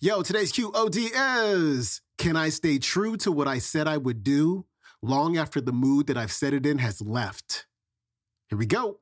[0.00, 4.64] Yo, today's QOD is Can I stay true to what I said I would do
[5.02, 7.66] long after the mood that I've set it in has left?
[8.48, 9.00] Here we go.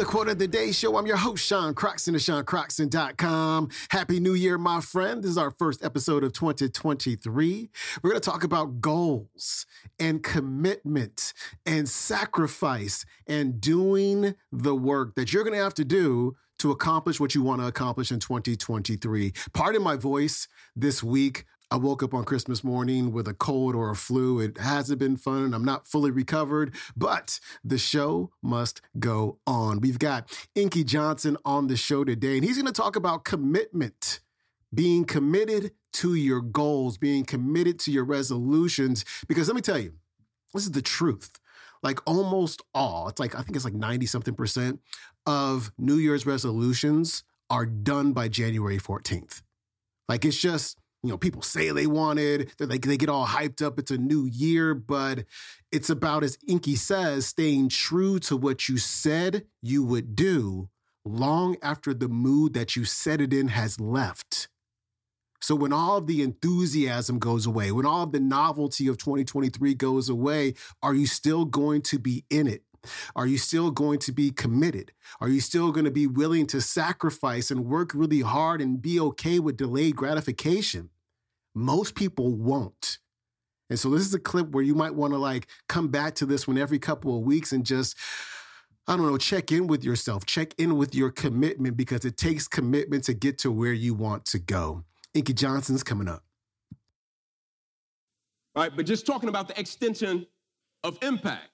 [0.00, 0.96] The Quote of the Day Show.
[0.96, 3.68] I'm your host, Sean Croxton of SeanCroxton.com.
[3.90, 5.22] Happy New Year, my friend.
[5.22, 7.70] This is our first episode of 2023.
[8.02, 9.66] We're going to talk about goals
[9.98, 11.34] and commitment
[11.66, 17.20] and sacrifice and doing the work that you're going to have to do to accomplish
[17.20, 19.34] what you want to accomplish in 2023.
[19.52, 21.44] Pardon my voice this week.
[21.72, 24.40] I woke up on Christmas morning with a cold or a flu.
[24.40, 25.54] It hasn't been fun.
[25.54, 29.80] I'm not fully recovered, but the show must go on.
[29.80, 34.18] We've got Inky Johnson on the show today, and he's going to talk about commitment,
[34.74, 39.04] being committed to your goals, being committed to your resolutions.
[39.28, 39.92] Because let me tell you,
[40.52, 41.38] this is the truth.
[41.84, 44.80] Like almost all, it's like, I think it's like 90 something percent
[45.24, 49.42] of New Year's resolutions are done by January 14th.
[50.08, 53.78] Like it's just, you know, people say they wanted, they they get all hyped up.
[53.78, 55.24] It's a new year, but
[55.72, 60.68] it's about, as Inky says, staying true to what you said you would do
[61.04, 64.48] long after the mood that you set it in has left.
[65.40, 69.74] So when all of the enthusiasm goes away, when all of the novelty of 2023
[69.74, 72.62] goes away, are you still going to be in it?
[73.14, 74.92] Are you still going to be committed?
[75.20, 78.98] Are you still going to be willing to sacrifice and work really hard and be
[79.00, 80.90] okay with delayed gratification?
[81.54, 82.98] Most people won't.
[83.68, 86.26] And so this is a clip where you might want to like come back to
[86.26, 87.96] this one every couple of weeks and just
[88.88, 92.48] I don't know, check in with yourself, check in with your commitment because it takes
[92.48, 94.82] commitment to get to where you want to go.
[95.14, 96.24] Inky Johnson's coming up.
[98.56, 100.26] All right, but just talking about the extension
[100.82, 101.50] of impact.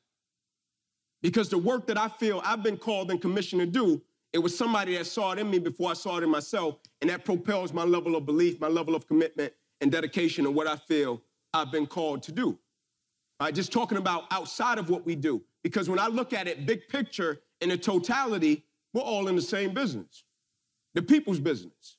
[1.26, 4.00] Because the work that I feel I've been called and commissioned to do,
[4.32, 7.10] it was somebody that saw it in me before I saw it in myself, and
[7.10, 10.76] that propels my level of belief, my level of commitment and dedication, and what I
[10.76, 11.20] feel
[11.52, 12.50] I've been called to do.
[13.40, 15.42] All right, just talking about outside of what we do.
[15.64, 18.64] Because when I look at it big picture in the totality,
[18.94, 20.22] we're all in the same business,
[20.94, 21.96] the people's business,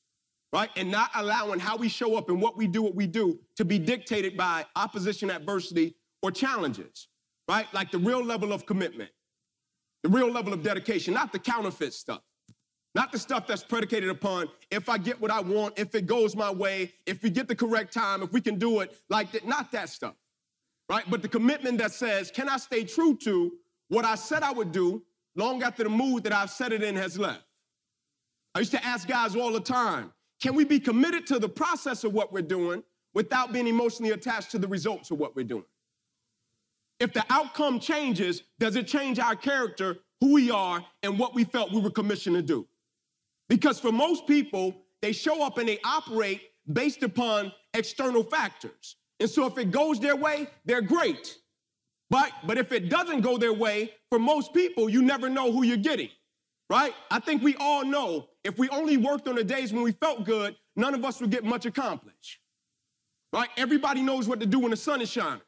[0.53, 0.69] right?
[0.77, 3.65] And not allowing how we show up and what we do, what we do, to
[3.65, 7.09] be dictated by opposition, adversity, or challenges,
[7.49, 7.67] right?
[7.73, 9.09] Like the real level of commitment,
[10.03, 12.21] the real level of dedication, not the counterfeit stuff.
[12.95, 16.35] Not the stuff that's predicated upon if I get what I want, if it goes
[16.35, 19.45] my way, if we get the correct time, if we can do it like that.
[19.45, 20.15] Not that stuff,
[20.89, 21.03] right?
[21.07, 23.51] But the commitment that says, can I stay true to
[23.89, 25.03] what I said I would do
[25.35, 27.43] long after the mood that I've set it in has left?
[28.55, 32.03] I used to ask guys all the time, can we be committed to the process
[32.03, 35.65] of what we're doing without being emotionally attached to the results of what we're doing?
[36.99, 41.43] If the outcome changes, does it change our character, who we are, and what we
[41.43, 42.67] felt we were commissioned to do?
[43.49, 46.41] Because for most people, they show up and they operate
[46.71, 48.95] based upon external factors.
[49.19, 51.37] And so if it goes their way, they're great.
[52.09, 55.63] But, but if it doesn't go their way, for most people, you never know who
[55.63, 56.09] you're getting,
[56.69, 56.93] right?
[57.11, 60.23] I think we all know if we only worked on the days when we felt
[60.23, 62.39] good, none of us would get much accomplished,
[63.33, 63.49] right?
[63.57, 65.41] Everybody knows what to do when the sun is shining.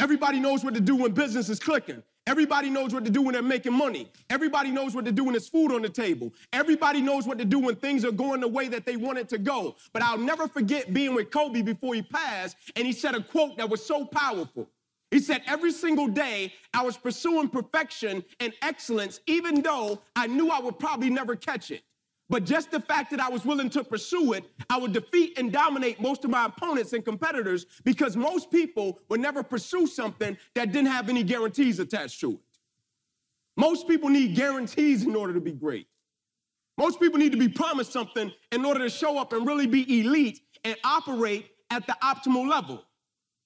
[0.00, 2.02] Everybody knows what to do when business is clicking.
[2.26, 4.08] Everybody knows what to do when they're making money.
[4.30, 6.32] Everybody knows what to do when there's food on the table.
[6.52, 9.28] Everybody knows what to do when things are going the way that they want it
[9.30, 9.76] to go.
[9.92, 13.56] But I'll never forget being with Kobe before he passed, and he said a quote
[13.56, 14.68] that was so powerful.
[15.10, 20.50] He said, Every single day, I was pursuing perfection and excellence, even though I knew
[20.50, 21.82] I would probably never catch it.
[22.30, 25.50] But just the fact that I was willing to pursue it, I would defeat and
[25.50, 30.72] dominate most of my opponents and competitors because most people would never pursue something that
[30.72, 32.40] didn't have any guarantees attached to it.
[33.56, 35.88] Most people need guarantees in order to be great.
[36.76, 40.00] Most people need to be promised something in order to show up and really be
[40.00, 42.84] elite and operate at the optimal level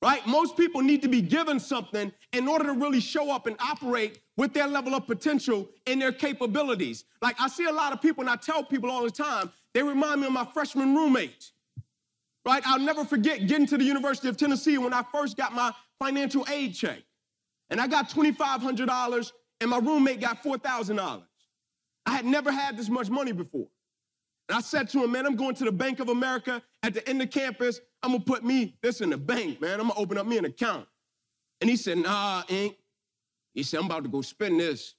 [0.03, 0.27] right?
[0.27, 4.21] Most people need to be given something in order to really show up and operate
[4.37, 7.05] with their level of potential and their capabilities.
[7.23, 9.83] Like I see a lot of people, and I tell people all the time, they
[9.83, 11.53] remind me of my freshman roommate,
[12.45, 12.63] right?
[12.67, 16.45] I'll never forget getting to the University of Tennessee when I first got my financial
[16.51, 16.99] aid check.
[17.71, 21.23] And I got $2,500, and my roommate got $4,000.
[22.05, 23.69] I had never had this much money before.
[24.53, 27.09] And I said to him, man, I'm going to the Bank of America at the
[27.09, 27.81] end of campus.
[28.03, 29.81] I'm gonna put me this in the bank, man.
[29.81, 30.87] I'm gonna open up me an account.
[31.63, 32.77] And he said, nah, Ink.
[33.55, 34.95] He said, I'm about to go spend this.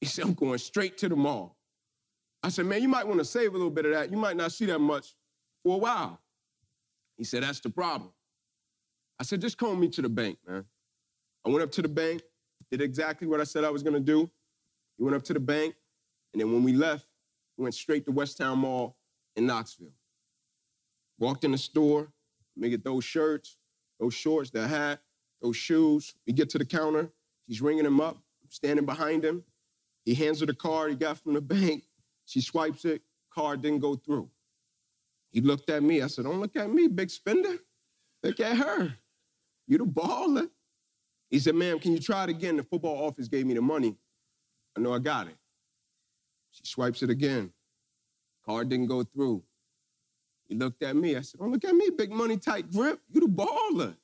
[0.00, 1.56] He said, I'm going straight to the mall.
[2.44, 4.12] I said, man, you might want to save a little bit of that.
[4.12, 5.16] You might not see that much
[5.64, 6.20] for a while.
[7.16, 8.12] He said, that's the problem.
[9.18, 10.64] I said, just call me to the bank, man.
[11.44, 12.22] I went up to the bank,
[12.70, 14.30] did exactly what I said I was gonna do.
[14.98, 15.74] He went up to the bank,
[16.32, 17.08] and then when we left,
[17.56, 18.96] we went straight to West Town Mall
[19.36, 19.92] in Knoxville.
[21.18, 22.12] Walked in the store,
[22.56, 23.56] me get those shirts,
[24.00, 25.00] those shorts, that hat,
[25.40, 26.14] those shoes.
[26.26, 27.10] We get to the counter,
[27.46, 29.44] he's ringing them up, I'm standing behind him.
[30.04, 31.84] He hands her the card he got from the bank.
[32.26, 33.02] She swipes it,
[33.32, 34.28] card didn't go through.
[35.30, 36.02] He looked at me.
[36.02, 37.56] I said, Don't look at me, big spender.
[38.22, 38.94] Look at her.
[39.66, 40.48] You the baller.
[41.30, 42.56] He said, Ma'am, can you try it again?
[42.56, 43.96] The football office gave me the money.
[44.76, 45.36] I know I got it.
[46.52, 47.52] She swipes it again.
[48.44, 49.42] Card didn't go through.
[50.48, 51.16] He looked at me.
[51.16, 53.00] I said, Don't look at me, big money tight grip.
[53.10, 53.96] You the baller.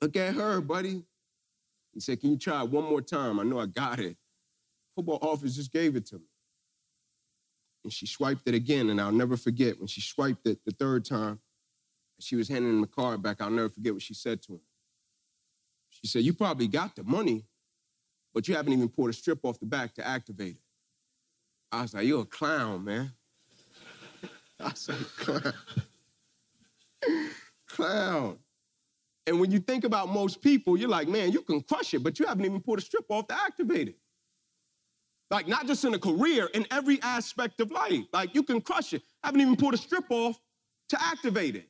[0.00, 1.02] Look at her, buddy.
[1.94, 3.40] He said, Can you try it one more time?
[3.40, 4.16] I know I got it.
[4.94, 6.26] Football office just gave it to me.
[7.84, 11.04] And she swiped it again, and I'll never forget when she swiped it the third
[11.04, 11.40] time,
[12.18, 13.40] she was handing him the card back.
[13.40, 14.60] I'll never forget what she said to him.
[15.90, 17.44] She said, You probably got the money,
[18.34, 20.65] but you haven't even pulled a strip off the back to activate it.
[21.76, 23.12] I was like, You're a clown, man.
[24.60, 25.52] I said, Clown.
[27.68, 28.38] clown.
[29.26, 32.18] And when you think about most people, you're like, Man, you can crush it, but
[32.18, 33.96] you haven't even pulled a strip off to activate it.
[35.30, 38.04] Like, not just in a career, in every aspect of life.
[38.12, 39.02] Like, you can crush it.
[39.22, 40.40] I haven't even pulled a strip off
[40.88, 41.68] to activate it.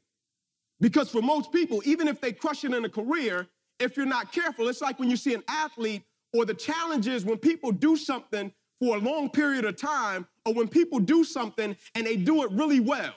[0.79, 3.49] Because for most people, even if they crush it in a career,
[3.81, 6.03] if you're not careful, it's like when you see an athlete
[6.35, 10.69] or the challenges when people do something for a long period of time, or when
[10.69, 13.15] people do something and they do it really well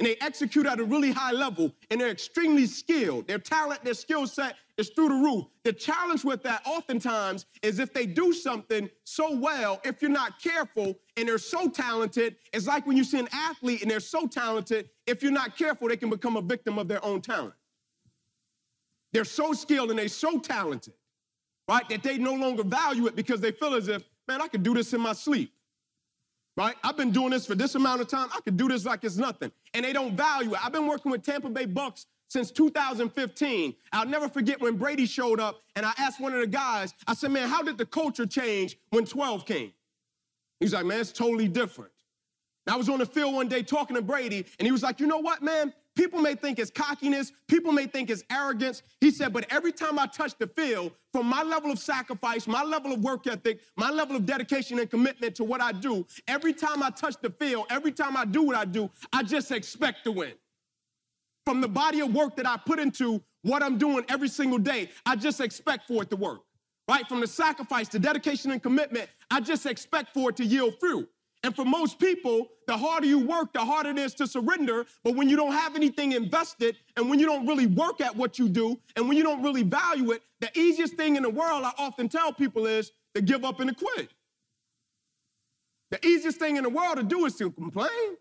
[0.00, 3.28] and they execute at a really high level and they're extremely skilled.
[3.28, 5.44] Their talent, their skill set is through the roof.
[5.62, 10.42] The challenge with that oftentimes is if they do something so well, if you're not
[10.42, 14.26] careful and they're so talented, it's like when you see an athlete and they're so
[14.26, 17.54] talented, if you're not careful, they can become a victim of their own talent.
[19.12, 20.94] They're so skilled and they're so talented,
[21.68, 24.62] right, that they no longer value it because they feel as if, man, I could
[24.62, 25.52] do this in my sleep
[26.56, 26.76] right?
[26.82, 28.28] I've been doing this for this amount of time.
[28.34, 29.50] I could do this like it's nothing.
[29.72, 30.64] And they don't value it.
[30.64, 33.74] I've been working with Tampa Bay Bucks since 2015.
[33.92, 37.14] I'll never forget when Brady showed up and I asked one of the guys, I
[37.14, 39.72] said, man, how did the culture change when 12 came?
[40.60, 41.90] He's like, man, it's totally different.
[42.66, 45.06] I was on the field one day talking to Brady, and he was like, you
[45.06, 45.74] know what, man?
[45.96, 48.82] People may think it's cockiness, people may think it's arrogance.
[49.00, 52.64] He said, but every time I touch the field, from my level of sacrifice, my
[52.64, 56.52] level of work ethic, my level of dedication and commitment to what I do, every
[56.52, 60.02] time I touch the field, every time I do what I do, I just expect
[60.04, 60.32] to win.
[61.46, 64.90] From the body of work that I put into what I'm doing every single day,
[65.06, 66.40] I just expect for it to work.
[66.88, 67.06] Right?
[67.08, 71.08] From the sacrifice, the dedication and commitment, I just expect for it to yield fruit.
[71.44, 74.86] And for most people, the harder you work, the harder it is to surrender.
[75.04, 78.38] But when you don't have anything invested and when you don't really work at what
[78.38, 81.62] you do and when you don't really value it, the easiest thing in the world
[81.62, 84.08] I often tell people is to give up and to quit.
[85.90, 88.16] The easiest thing in the world to do is to complain.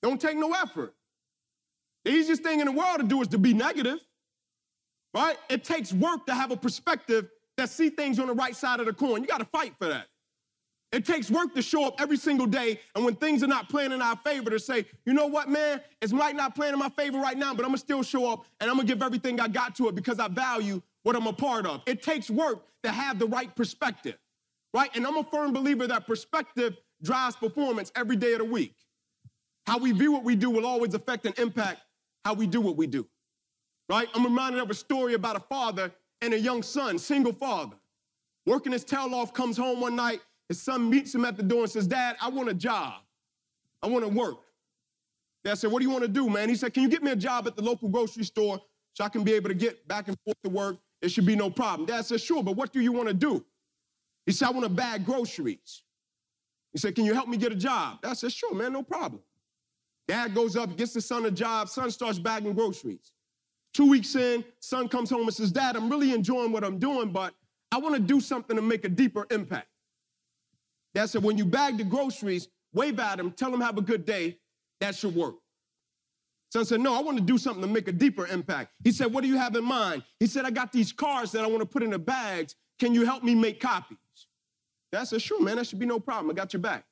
[0.00, 0.94] Don't take no effort.
[2.04, 3.98] The easiest thing in the world to do is to be negative,
[5.14, 5.36] right?
[5.50, 8.86] It takes work to have a perspective that see things on the right side of
[8.86, 9.20] the coin.
[9.20, 10.06] You got to fight for that.
[10.90, 13.92] It takes work to show up every single day, and when things are not playing
[13.92, 16.88] in our favor, to say, you know what, man, it might not playing in my
[16.88, 19.48] favor right now, but I'm gonna still show up and I'm gonna give everything I
[19.48, 21.82] got to it because I value what I'm a part of.
[21.86, 24.16] It takes work to have the right perspective,
[24.72, 24.90] right?
[24.96, 28.74] And I'm a firm believer that perspective drives performance every day of the week.
[29.66, 31.82] How we view what we do will always affect and impact
[32.24, 33.06] how we do what we do,
[33.90, 34.08] right?
[34.14, 35.92] I'm reminded of a story about a father
[36.22, 37.76] and a young son, single father.
[38.46, 41.62] Working his tail off, comes home one night his son meets him at the door
[41.62, 42.94] and says, Dad, I want a job.
[43.82, 44.38] I want to work.
[45.44, 46.48] Dad said, What do you want to do, man?
[46.48, 48.60] He said, Can you get me a job at the local grocery store
[48.94, 50.76] so I can be able to get back and forth to work?
[51.00, 51.86] It should be no problem.
[51.86, 53.44] Dad said, Sure, but what do you want to do?
[54.26, 55.82] He said, I want to bag groceries.
[56.72, 58.02] He said, Can you help me get a job?
[58.02, 59.22] Dad said, Sure, man, no problem.
[60.06, 63.12] Dad goes up, gets the son a job, son starts bagging groceries.
[63.74, 67.12] Two weeks in, son comes home and says, Dad, I'm really enjoying what I'm doing,
[67.12, 67.34] but
[67.70, 69.68] I want to do something to make a deeper impact.
[70.94, 74.04] Dad said, when you bag the groceries, wave at them, tell them have a good
[74.04, 74.38] day.
[74.80, 75.36] That should work.
[76.50, 78.72] Son said, no, I want to do something to make a deeper impact.
[78.82, 80.02] He said, what do you have in mind?
[80.18, 82.54] He said, I got these cards that I want to put in the bags.
[82.78, 83.98] Can you help me make copies?
[84.92, 86.30] Dad said, sure, man, that should be no problem.
[86.30, 86.84] I got your back.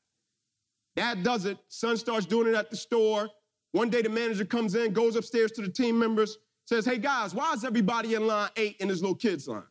[0.94, 1.58] Dad does it.
[1.68, 3.30] Son starts doing it at the store.
[3.72, 6.38] One day the manager comes in, goes upstairs to the team members.
[6.66, 9.62] says, Hey guys, why is everybody in line eight in this little kid's line?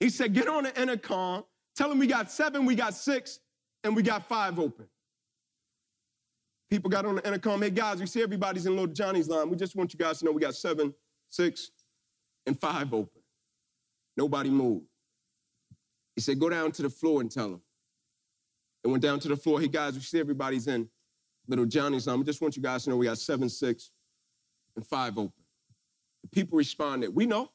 [0.00, 3.40] He said, Get on the intercom, tell them we got seven, we got six,
[3.82, 4.86] and we got five open.
[6.70, 9.48] People got on the intercom, Hey guys, we see everybody's in little Johnny's line.
[9.48, 10.94] We just want you guys to know we got seven,
[11.30, 11.70] six,
[12.46, 13.22] and five open.
[14.16, 14.86] Nobody moved.
[16.16, 17.62] He said, Go down to the floor and tell them.
[18.82, 19.60] They went down to the floor.
[19.60, 20.88] Hey guys, we see everybody's in
[21.48, 22.18] little Johnny's line.
[22.18, 23.90] We just want you guys to know we got seven, six,
[24.76, 25.32] and five open.
[26.22, 27.50] The people responded, We know.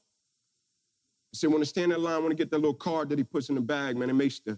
[1.32, 3.24] He said, when to stand in line, want to get that little card that he
[3.24, 4.58] puts in the bag, man, it makes the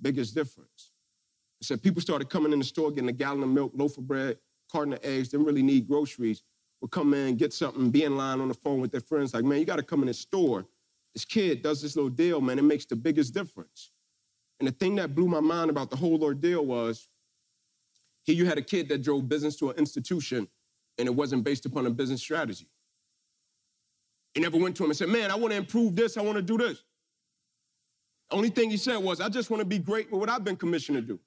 [0.00, 0.92] biggest difference.
[1.58, 4.06] He said, people started coming in the store, getting a gallon of milk, loaf of
[4.06, 4.38] bread,
[4.70, 6.42] carton of eggs, didn't really need groceries,
[6.80, 9.44] would come in, get something, be in line on the phone with their friends, like,
[9.44, 10.66] man, you got to come in the store.
[11.14, 13.92] This kid does this little deal, man, it makes the biggest difference.
[14.60, 17.08] And the thing that blew my mind about the whole ordeal was
[18.24, 20.48] here you had a kid that drove business to an institution
[20.98, 22.68] and it wasn't based upon a business strategy.
[24.36, 26.36] He never went to him and said, Man, I want to improve this, I want
[26.36, 26.84] to do this.
[28.30, 30.56] Only thing he said was, I just want to be great with what I've been
[30.56, 31.18] commissioned to do.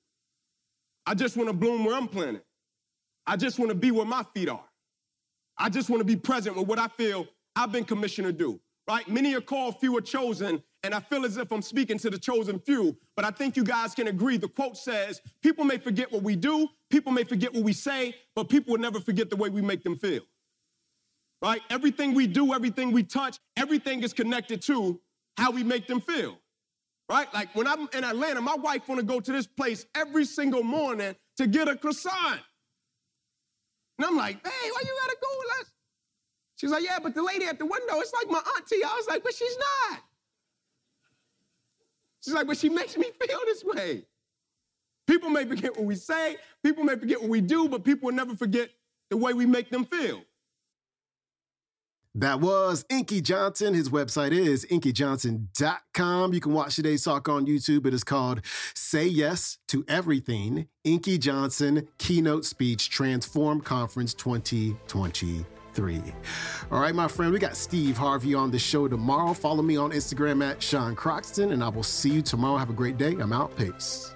[1.08, 2.44] I just want to bloom where I'm planted.
[3.26, 4.64] I just want to be where my feet are.
[5.58, 7.26] I just want to be present with what I feel
[7.56, 8.60] I've been commissioned to do.
[8.88, 9.08] Right?
[9.08, 12.18] Many are called, few are chosen, and I feel as if I'm speaking to the
[12.20, 14.38] chosen few, but I think you guys can agree.
[14.38, 18.14] The quote says, People may forget what we do, people may forget what we say,
[18.36, 20.22] but people will never forget the way we make them feel
[21.42, 21.62] right?
[21.70, 25.00] Everything we do, everything we touch, everything is connected to
[25.38, 26.38] how we make them feel,
[27.10, 27.34] right?
[27.34, 30.64] Like when I'm in Atlanta, my wife want to go to this place every single
[30.64, 32.42] morning to get a croissant.
[33.98, 35.72] And I'm like, hey, why you gotta go with us?
[36.56, 38.84] She's like, yeah, but the lady at the window, it's like my auntie.
[38.84, 40.00] I was like, but she's not.
[42.22, 44.06] She's like, but she makes me feel this way.
[45.08, 48.16] People may forget what we say, people may forget what we do, but people will
[48.16, 48.70] never forget
[49.10, 50.22] the way we make them feel.
[52.16, 53.74] That was Inky Johnson.
[53.74, 56.34] His website is inkyjohnson.com.
[56.34, 57.86] You can watch today's talk on YouTube.
[57.86, 58.42] It is called
[58.74, 65.46] Say Yes to Everything Inky Johnson Keynote Speech Transform Conference 2023.
[66.72, 69.34] All right, my friend, we got Steve Harvey on the show tomorrow.
[69.34, 72.58] Follow me on Instagram at Sean Croxton, and I will see you tomorrow.
[72.58, 73.12] Have a great day.
[73.20, 73.56] I'm out.
[73.56, 74.14] Peace.